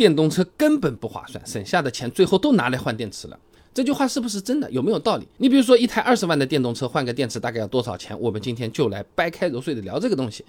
[0.00, 3.38] 电动车根本不划算，省下的钱最后都拿来换电池了。
[3.74, 4.70] 这句话是不是真的？
[4.70, 5.28] 有没有道理？
[5.36, 8.18] 你比如说，一台二十万的电动车换个电池大概要多少钱？
[8.18, 10.42] 我们今天就来掰开揉碎的聊这个东西。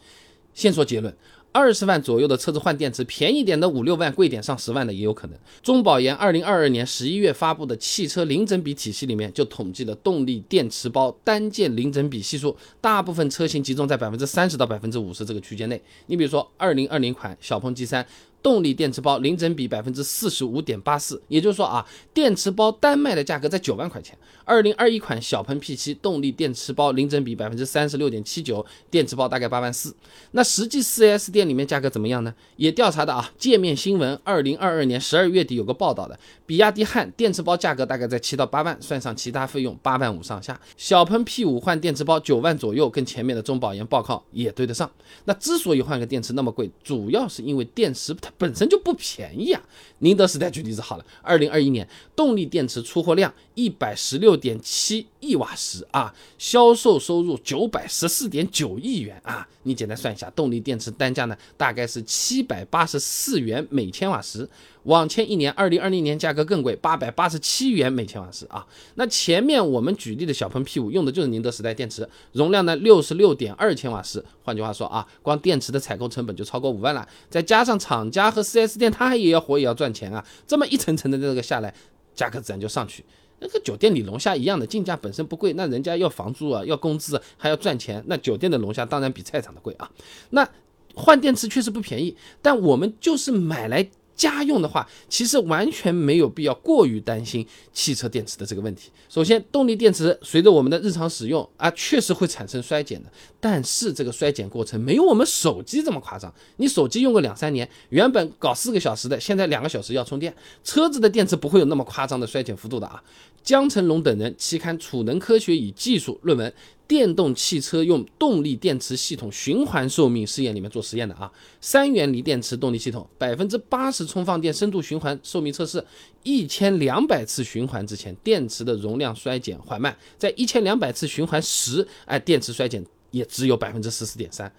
[0.54, 1.14] 先说结论，
[1.54, 5.38] 二十万左右的车子换电池，便宜点的五六万，贵点上十万的也有可能。
[5.62, 15.82] 中保研二零二二年十一月发布的汽车零整比体系里面就统计了动力电池包单件零整比系数，大部分车型集中在百分之三十到百分之五十这个区间内。
[16.08, 18.06] 你比如说二零二零款小鹏 G 三。
[18.44, 24.18] 动力电池包零整比百分之四十五点八四，也就是说啊，电池包单卖的价格在九万块钱。
[24.46, 29.96] 二零二一款小鹏 P7 动力电池包零整比百分之三十六点七九，电池包大概八万四。
[30.32, 32.32] 那实际四 S 店店里面价格怎么样呢？
[32.56, 40.60] 也调查的啊，界面新闻二零二二年十二月底有个报道的，比亚迪汉电池包价格大概在七到八万，算上其他费用八万五上下。
[40.78, 44.88] 小鹏 P5 换电池包九万左右，跟前面的中保研报告也对得上。
[45.26, 48.32] 那之所以换个电池那么贵，主要是因为电池它。
[48.38, 49.62] 本身就不便宜啊！
[50.00, 64.48] 宁德时代举例子好了，二零二一年动力电池出货量一百十六点七亿瓦时啊，销售收入九百十四点九亿元啊，你简单算一下，动力电池单价呢大概是七百八十四元每千瓦时。
[64.84, 68.66] 往前一年，二零二零年价格更贵，八百八十七元每千瓦时啊。
[68.96, 74.24] 那前面我们举例的小鹏 P5 用的就是宁德时代电池，容量呢六十六点二千瓦时。
[74.44, 80.26] 换句话说啊，光电池的采购成本就超过五万了，再加上厂家和 4S 店，他也要活也要赚钱啊。
[80.48, 81.72] 这么一层层的这个下来，
[82.16, 83.06] 价格自然就上去。
[83.44, 89.90] 那个酒店里龙虾一样的，进价本身不贵，那人家要房租啊，要工资，还要赚钱，那酒店的龙虾当然比菜场的贵啊。
[90.30, 90.48] 那
[90.96, 93.90] 换电池确实不便宜，但我们就是买来。
[94.14, 98.92] 家用的话，其实完全没有必要过于担心汽车电池的这个问题。
[99.10, 106.32] 首先，动力电池随着我们的日常使用啊，确实会产生衰减的，但是这个衰减过程没有我们手机这么夸张。
[106.58, 110.32] 你手机用个两三年，原本搞四个小时的，现在两个小时要充电。
[110.64, 113.02] 车子的电池不会有那么夸张的衰减幅度的啊。
[113.42, 116.54] 江成龙等人期刊《储能科学与技术》论文。
[116.92, 121.32] 电动汽车用动力电池系统循环寿命试验里面做实验的啊，
[121.62, 125.82] 三元锂电池动力系统百分之八十充放电深度循环寿命测试，
[126.24, 134.54] 一千两百次循环之前，电池的容量衰减缓慢，在一千两百次循环时，哎，电池衰减也只有百分之十四点三。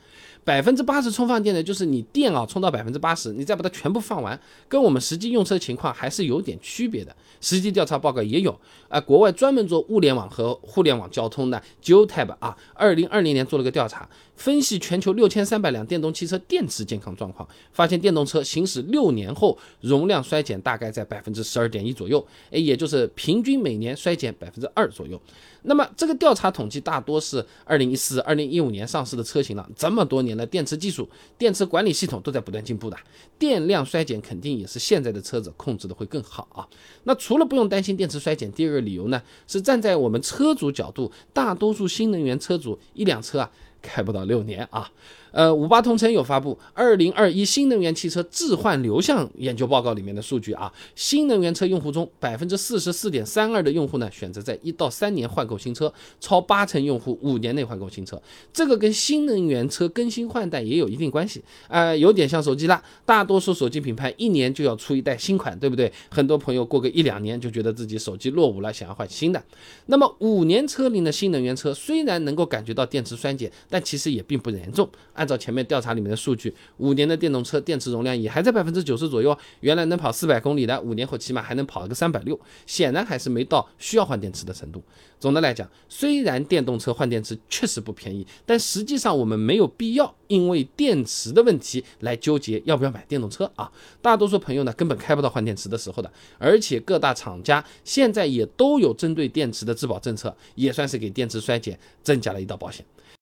[0.45, 4.39] 百分之八十充放电呢，就是你电啊充到百分之八十，你再把它全部放完，
[4.69, 7.15] 跟我们实际用车情况还是有点区别的。
[7.41, 8.57] 实际调查报告也有
[8.89, 25.21] 啊，国外专门做物联网和互联网交通的 Geotab 啊，二零二零年做了个调查，分析全球六千三百辆电动汽车电池健康状况，发现电动车行驶六年后容量衰减大概在百分之十二点一左右，哎，也就是平均每年衰减百分之二左右。
[25.65, 30.32] 那么这个调查统计大多是二零一四、二零一五年上市的车型了，这么多年。
[30.37, 32.97] 那电池技术、电池管理系统都在不断进步的，
[33.39, 36.69] 电量衰减肯定也是现在的车子控制的会更好啊。
[37.05, 43.51] 那除了不用担心电池衰减，第二个理由呢是站在我们车主角度，大多数新能源车主一辆车啊
[43.81, 44.91] 开不到六年啊。
[45.33, 58.21] 呃，五八同城有发布二零二一新能源汽车置换流向研究报告里面的数据啊，新能源车用户中百分之四十四点三二的用户呢选择在一到三年换购新车，超八成用户五年内换购新车，
[58.53, 65.91] 这个跟新能源车更新换代也有一定关系啊，有点像手机啦，大多数手机品牌一年就要出一代新款，对不对？
[66.11, 69.43] 很多朋友过个一两年就觉得自己手机落伍了，想要换新的。
[69.87, 74.89] 那么五年车龄的新能源车虽然能够感觉到电池衰减，但其实也并不严重。
[75.23, 84.83] 按照前面调查里面的数据，五年的电动车电池容量也还在百分之九十左右，原来能跑四百公里的，五年后起码还能跑个三百六，显然还是没到需要换电池的程度。
[85.21, 93.71] 总的来讲，虽然电动车换电池确实不便宜，但实际上我们没有必要因为电池的问题来纠结要不要买电动车啊。
[94.01, 102.85] 大多数朋友呢根本开不到换电池的时候的，而且各大厂家现在也都有针对电池的质保政策，也算是给电池衰减增加了一道保险。